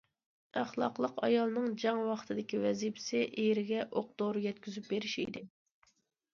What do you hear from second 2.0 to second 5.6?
ۋاقتىدىكى ۋەزىپىسى ئېرىگە ئوق- دورا يەتكۈزۈپ بېرىش ئىدى.